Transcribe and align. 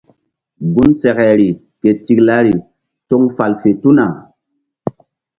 Gun 0.75 0.91
sekeri 1.01 1.49
ke 1.81 1.89
tiklari 2.05 2.55
toŋ 3.09 3.23
fal 3.37 3.53
fe 3.61 3.69
tuna. 3.81 4.07